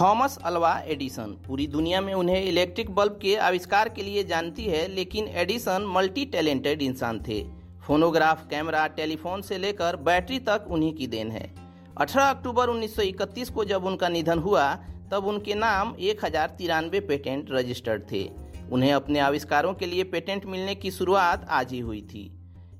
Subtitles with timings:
[0.00, 4.86] Thomas Alva Edison. पूरी दुनिया में उन्हें इलेक्ट्रिक बल्ब के आविष्कार के लिए जानती है,
[4.88, 7.42] लेकिन एडिसन मल्टी टैलेंटेड इंसान थे।
[7.82, 11.54] फोनोग्राफ, कैमरा, टेलीफोन से लेकर बैटरी तक उन्हीं की देन है।
[11.98, 14.74] 18 अक्टूबर 1931 को जब उनका निधन हुआ,
[15.12, 18.28] तब उनके नाम एक हज़ार तिरानवे पेटेंट रजिस्टर्ड थे।
[18.72, 22.30] उन्हें अपने आविष्कारों के लिए पेटेंट मिलने की शुरुआत आज ही हुई थी।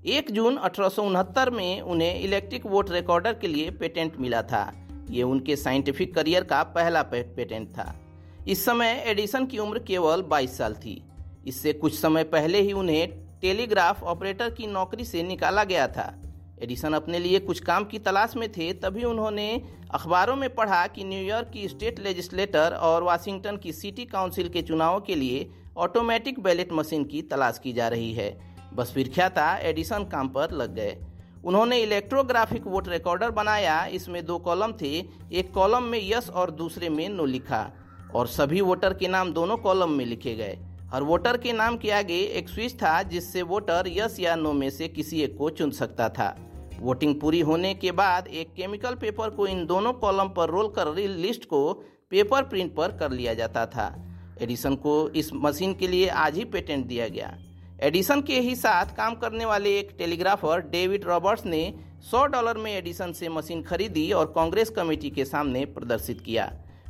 [0.08, 4.70] एक जून अठारह सौ उनहत्तर में उन्हें इलेक्ट्रिक वोट रिकॉर्डर के लिए पेटेंट मिला था।
[5.10, 7.94] ये उनके साइंटिफिक करियर का पहला पेटेंट था।
[8.48, 11.02] इस समय एडिसन की उम्र केवल 22 साल थी।
[11.46, 13.08] इससे कुछ समय पहले ही उन्हें
[13.40, 16.14] टेलीग्राफ ऑपरेटर की नौकरी से निकाला गया था।
[16.62, 21.04] एडिसन अपने लिए कुछ काम की तलाश में थे, तभी उन्होंने अखबारों में पढ़ा कि
[21.04, 26.72] न्यूयॉर्क की स्टेट लेजिस्लेटर और वाशिंगटन की सिटी काउंसिल के चुनावों के लिए ऑटोमेटिक बैलेट
[26.72, 28.30] मशीन की तलाश की जा रही है।
[28.74, 30.96] बस फिर था एडिसन काम पर लग गए।
[31.44, 36.88] उन्होंने इलेक्ट्रोग्राफिक वोट रिकॉर्डर बनाया, इसमें दो कॉलम थे, एक कॉलम में यस और दूसरे
[36.88, 37.72] में नो लिखा।
[38.14, 40.58] और सभी वोटर के नाम दोनों कॉलम में लिखे गए।
[40.92, 44.70] हर वोटर के नाम के आगे एक स्विच था, जिससे वोटर यस या नो में
[44.70, 46.36] से किसी एक को चुन सकता था।
[46.80, 50.94] वोटिंग पूरी होने के बाद एक केमिकल पेपर को इन दोनों कॉलम पर रोल कर
[50.96, 51.72] लिस्ट को
[52.10, 54.06] पेपर प्रिंट पर कर लिया जाता था।
[54.42, 57.38] एडिसन को इस मशीन के लिए आज ही पेटेंट दिया गया।
[57.82, 61.62] एडिसन के ही साथ काम करने वाले एक टेलीग्राफर, डेविड रॉबर्ट्स ने
[62.02, 66.44] 100 डॉलर में एडिसन से मशीन खरीदी और कांग्रेस कमेटी के सामने प्रदर्शित किया।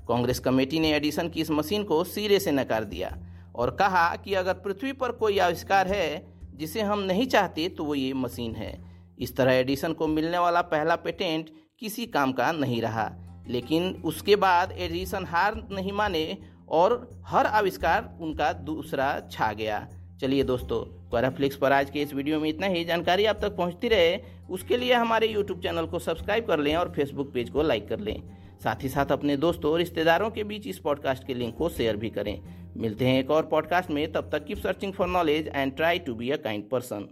[0.08, 3.14] कांग्रेस कमेटी ने एडिसन की इस मशीन को सिरे से नकार दिया
[3.54, 6.08] और कहा कि अगर पृथ्वी पर कोई आविष्कार है
[6.54, 8.72] जिसे हम नहीं चाहते तो वो ये मशीन है।
[9.18, 13.10] इस तरह एडिसन को मिलने वाला पहला पेटेंट किसी काम का नहीं रहा,
[13.48, 16.36] लेकिन उसके बाद एडिसन हार नहीं माने
[16.68, 19.86] और हर आविष्कार उनका दूसरा छा गया।
[20.20, 20.78] चलिए दोस्तों
[21.10, 24.18] क्वाराफ्लिक्स पर आज के इस वीडियो में इतना ही। जानकारी आप तक पहुँचती रहे,
[24.50, 28.00] उसके लिए हमारे यूट्यूब चैनल को सब्सक्राइब कर लें और फेसबुक पेज को लाइक कर
[28.00, 28.22] लें।
[28.64, 31.96] साथ ही साथ अपने दोस्तों और रिश्तेदारों के बीच इस पॉडकास्ट के लिंक को शेयर
[31.96, 32.40] भी करें।
[32.76, 36.14] मिलते हैं एक और पॉडकास्ट में, तब तक keep searching for knowledge and try to
[36.14, 37.08] be a kind person